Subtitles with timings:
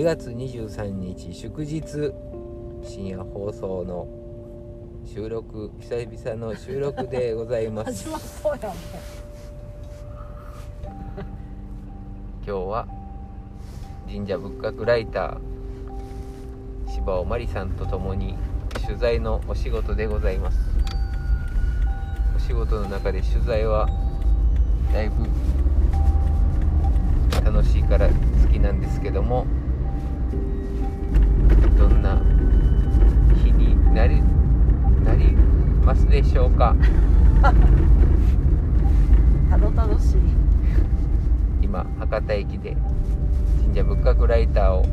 [0.00, 1.82] 2月23日祝日
[2.82, 4.08] 深夜放送の
[5.04, 8.08] 収録久々の収録でございます。
[8.08, 8.80] 始まそうやん今
[12.46, 12.88] 日は
[14.10, 18.36] 神社仏閣ライター柴尾真理さんと共に
[18.86, 20.58] 取材のお仕事でございます。
[22.34, 23.86] お仕事の中で取材は
[24.94, 25.26] だいぶ
[27.44, 28.14] 楽しいから好
[28.50, 29.46] きなんですけども
[36.60, 36.76] か。
[39.48, 40.16] たどたどしい。
[41.62, 42.76] 今博多駅で
[43.62, 44.84] 神社仏閣ライターを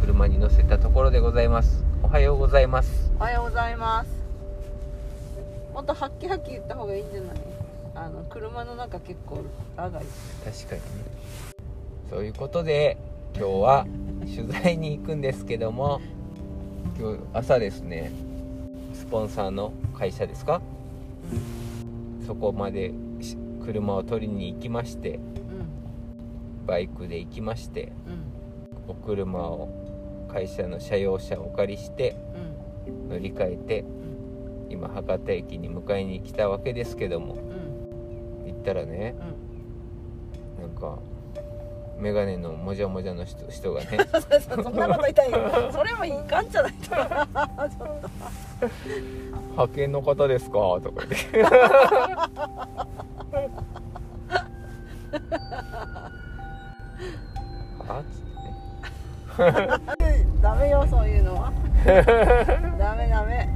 [0.00, 1.84] 車に乗せたところでございます。
[2.02, 3.12] おはようございます。
[3.20, 4.08] おはようございます。
[5.74, 7.36] もっとハッキハキ言った方がいいんじゃない？
[7.94, 9.44] あの車の中結構
[9.76, 10.02] 長い。
[10.42, 10.86] 確かにね。
[12.08, 12.96] そういうことで
[13.36, 13.86] 今日は
[14.20, 16.00] 取材に行くんですけども
[16.98, 18.10] 今日朝ですね
[18.94, 20.62] スポンサーの会社ですか？
[22.26, 29.68] そこまでし車を取りに行きましてうんバイクで行きましてうんお車を
[30.28, 32.16] 会社の車用車をお借りして
[32.88, 33.84] うん乗り換えてう
[34.68, 38.52] ん今博多駅に迎えに来たわけですけどもうん。
[38.52, 39.14] 行ったらね
[40.58, 40.62] うん。
[40.62, 40.98] なんか
[42.02, 43.86] メガネのもじゃもじゃの人人がね。
[44.60, 45.38] そんなこと言いたいよ。
[45.70, 48.10] それもいかんじゃないとちょっと
[49.54, 51.42] 「派遣の方ですか?」とか言って。
[57.86, 60.26] はっつってね。
[60.42, 61.52] ダメよそういうのは
[62.78, 63.48] ダメダメ。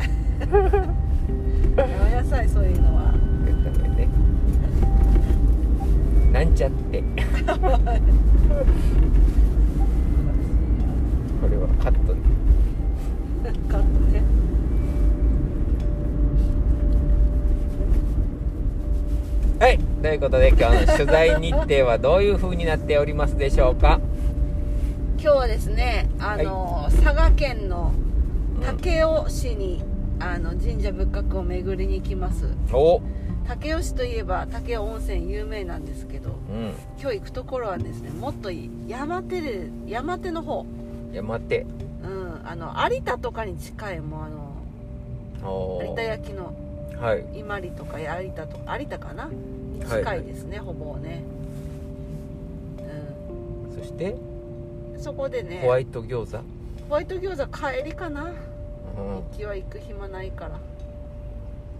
[1.76, 3.12] やめなさいそういうのは。
[3.12, 4.08] ダメね
[6.32, 7.02] なんちゃって
[7.46, 7.52] こ
[11.48, 12.20] れはカットね。
[13.68, 14.22] カットね
[19.58, 19.78] はい。
[19.78, 24.00] ということで今日の取材日程はどういう風になっておりますでしょうか？
[25.18, 27.92] 今日はですねあの、佐賀県の
[28.60, 29.82] 武雄市に、
[30.18, 32.46] あの神社仏閣を巡りに行きます。
[32.72, 33.00] お。
[33.46, 36.72] 武雄市といえば武雄温泉有名なんですけどうん。
[37.00, 38.50] 今日行くところはですねもっと
[38.88, 40.66] 山手で山手の方。
[41.12, 41.66] 山手。
[42.02, 46.54] うんあの有田とかに近いもうあの有田焼の
[47.00, 47.24] はい。
[47.38, 49.26] 伊万里とか有田とか有田かな？
[49.26, 51.22] に近いですね、ほぼね。
[53.78, 54.12] そして？
[54.12, 54.32] う
[54.98, 56.38] んそこでねホワイト餃子、
[56.88, 58.32] ホワイト餃子帰りかな
[58.96, 60.58] うん、行きは行く暇ないから。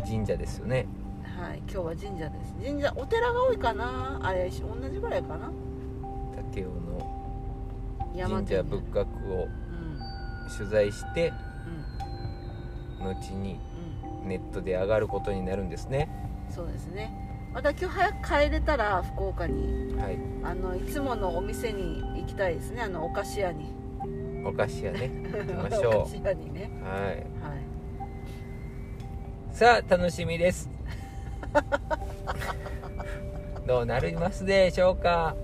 [0.04, 0.86] 神社ですよね。
[1.24, 2.54] はい今日は神社です。
[2.64, 4.20] 神社お寺が多いかな。
[4.22, 5.50] あれ同じぐらいかな。
[6.54, 10.56] 武雄の神社仏閣をうん。
[10.56, 11.32] 取材して
[13.00, 13.06] うん。
[13.08, 13.58] 後に
[14.22, 14.28] うん。
[14.28, 16.08] ネットで上がることになるんですね。
[16.50, 17.10] そうですね。
[17.52, 19.94] また今日早く帰れたら福岡に。
[19.96, 20.18] はい。
[20.44, 22.82] あのいつものお店に行きたいですね。
[22.82, 23.72] あのお菓子屋に
[24.44, 26.70] お菓子屋ね 行きましょお菓子屋にね。
[26.82, 27.02] うはい。
[27.04, 27.26] はい。
[29.52, 30.68] さあ楽しみです。
[33.66, 35.34] どうなりますでしょうか？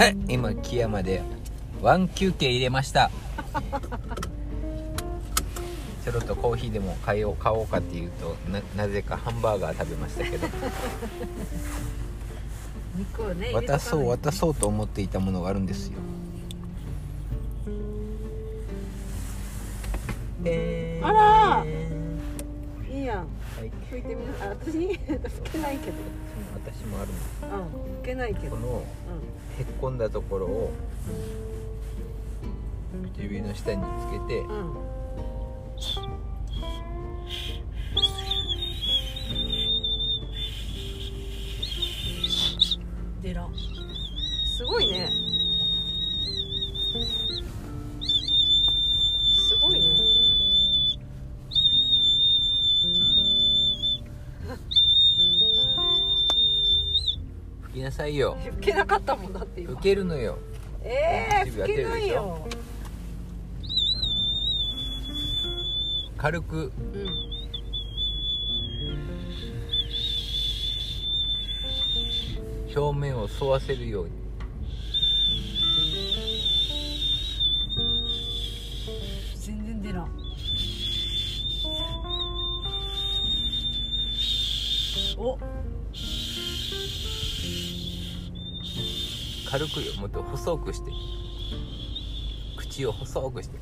[0.00, 1.20] はい今木山で
[1.82, 3.10] ワン休憩入れました。
[6.02, 10.48] ちょろっとコーヒーでも買おう買おうかっていうとななぜかハンバーガー食べましたけど。
[12.96, 15.98] 肉をね渡そう渡そうと思っていたものがあるんですよ。
[20.42, 21.62] であら
[23.76, 25.96] ん拭いてみなあ私拭けないけど。
[26.54, 27.08] 私もある
[27.42, 28.56] うん拭けないけど。
[28.56, 28.82] のこの
[29.58, 30.72] へっこんだところを
[33.16, 34.74] 指の下につけてうん
[57.90, 58.36] なさいよ。
[58.36, 59.72] 拭けなかったもんだって今。
[59.72, 60.38] 拭けるのよ。
[60.84, 62.48] ええ指ー、拭けないよ。
[66.16, 66.56] 軽く。
[66.56, 67.30] うん。
[72.74, 74.19] 表面を沿わせるように
[89.50, 90.92] 軽くよもっと細くして。
[92.56, 93.58] 口を細くして。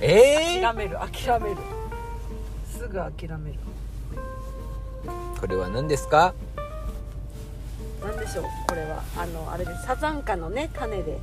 [0.00, 1.56] え諦める諦める。
[2.70, 3.58] すぐ諦める。
[5.06, 6.34] ー、これは何ですか？
[8.04, 8.44] なんでしょう？
[8.68, 9.02] これは。
[9.16, 11.18] あのあれでサザンカのね種で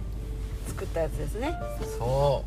[0.68, 1.54] 作ったやつですね。
[2.00, 2.44] そ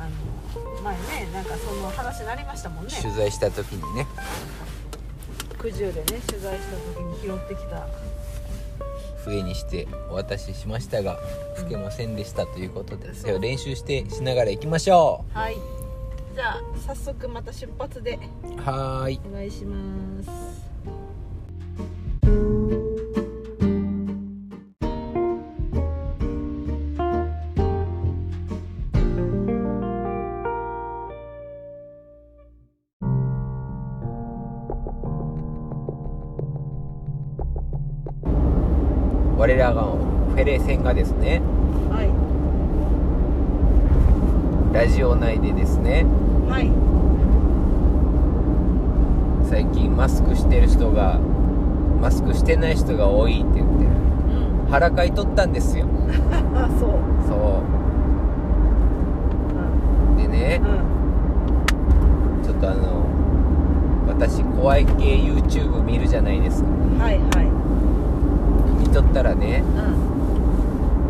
[0.00, 0.94] あの前
[1.24, 2.92] ねなんかその話になりましたもんうね。
[3.00, 4.06] 取材した時にね。
[5.60, 7.86] 九十でね取材した時に拾ってきた。
[9.24, 11.18] 笛にしてお渡ししましたが
[11.56, 15.56] 吹けませんでしたということで、そうそれを練習してしながら行きましょはい。
[16.34, 18.18] じゃあ早速また出発で。
[18.42, 19.20] うはーい。
[19.30, 19.76] お願いしま
[20.24, 20.69] す
[39.40, 41.40] 我らがフェレ線がですね
[41.90, 42.10] はい。
[44.74, 46.04] ラジオ内でですね
[46.46, 46.70] はい。
[49.48, 51.18] 最近マスクしてる人が
[52.02, 54.66] マスクしてない人が多いって言ってうん。
[54.68, 55.86] 腹かい取ったんですよ。
[56.54, 56.90] あ そう。
[57.26, 57.38] そう。
[60.18, 60.18] ん。
[60.18, 60.66] うでねう
[62.42, 62.44] ん。
[62.44, 63.06] ちょっとあの
[64.06, 66.68] 私怖い系 YouTube 見るじゃないですか。
[67.02, 67.59] はいはい
[68.90, 69.62] 見とったらね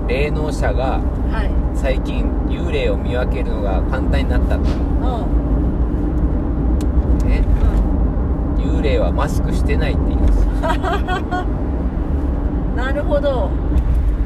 [0.03, 1.01] うん霊能者が
[1.31, 1.51] はい。
[1.75, 4.61] 最近幽霊を見分けるのが簡単になったと。
[4.61, 4.65] う
[7.25, 7.29] ん。
[7.29, 7.45] ね。
[8.57, 10.43] うん幽霊はマスクしてないって言うんです。
[10.43, 10.51] よ
[12.77, 13.51] なるほど。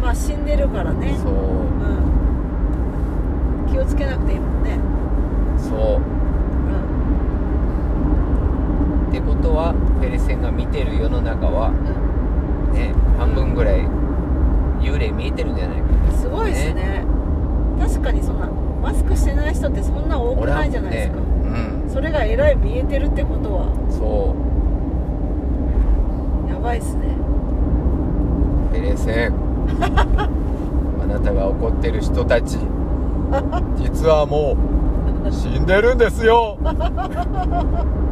[0.03, 1.15] まあ死んでるからね。
[1.23, 1.39] そううん
[3.71, 4.79] 気をつけなくていいもんね
[5.59, 6.03] そううん
[9.09, 11.73] ってことはフェレセンが見てる世の中はう
[12.73, 13.81] んね半分ぐらい
[14.81, 17.05] 幽霊見えてるんじゃないかすごいですね
[17.81, 18.49] 確かにそんな
[18.81, 20.09] マスクしてない人ってそん
[20.55, 21.25] ないじゃないですか、ね
[21.93, 23.67] それがえらい見えてるってことは。
[23.67, 24.35] うんそ
[26.49, 26.51] う。
[26.53, 27.15] やばいっすね。
[28.73, 29.35] フェレセン
[31.01, 32.59] あなたが怒ってる人たち。
[33.79, 34.57] 実はも
[35.29, 36.59] う死んでるんですよ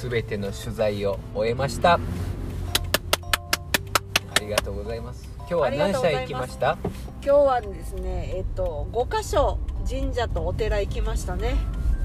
[0.00, 1.92] すべての取材を終えました。
[1.94, 2.00] あ
[4.40, 5.28] りがとうございます。
[5.40, 6.78] 今日は何社行きました？
[7.22, 11.54] 今日はですねえっと5箇所神社とお寺行きましたね。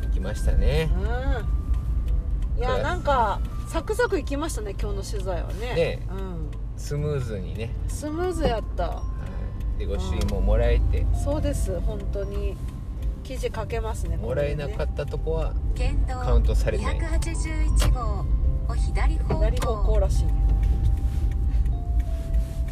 [0.07, 0.89] 行きましたね。
[0.93, 2.59] うん。
[2.59, 3.39] いやなんか
[3.69, 5.73] サクサク行きましたね今日の取材はね。
[5.73, 6.51] ねうん。
[6.75, 8.89] スムーズにね、スムーズやった。
[8.89, 9.03] は
[9.77, 9.79] い。
[9.79, 12.57] でご朱印ももらえて、そうです本当に
[13.25, 15.53] 記事書けますねもらえなかっったとこは
[16.07, 16.97] カウントされない。
[16.99, 18.23] 281号
[18.69, 19.39] お左方向。
[19.45, 20.25] 左方向らしい。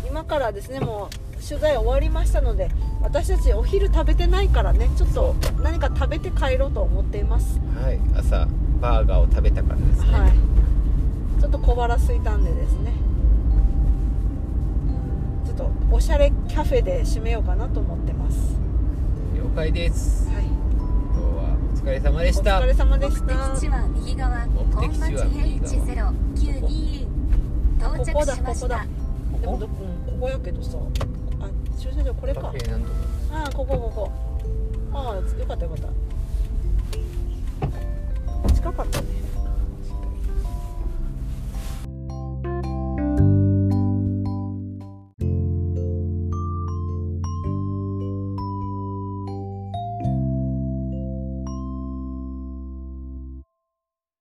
[0.08, 2.70] 今からですねもう取材終わりましたので
[3.02, 7.60] 私たちお昼食べてないからねちょっと何か食べて帰ろうと思っています。
[7.84, 8.00] はい。
[8.16, 8.48] 朝
[8.80, 10.32] バーガーを食べたからですね、はい。
[11.42, 12.94] ちょっと小腹空いたんでですね。
[15.46, 18.56] ちょっとおしゃれキャフェで締めようかなと思ってます
[19.44, 20.30] 了解です。
[20.30, 20.46] はい。
[20.46, 22.62] 今日はお疲れ様でおした。
[22.62, 24.46] 疲れ様で目的した地は右側。
[24.48, 27.08] 目本的地町は右側平1092
[27.78, 28.68] 到ここ着しました。
[28.70, 28.88] だ
[29.34, 30.78] ここだでもど、うん、ここやけどさ
[31.42, 32.54] あ駐車場これカか。
[33.34, 34.12] あここここ。
[34.94, 35.88] ああよかったよかった